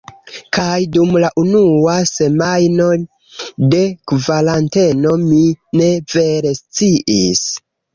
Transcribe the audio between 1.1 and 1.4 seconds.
la